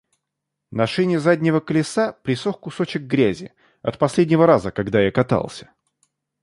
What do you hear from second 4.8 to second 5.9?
я катался.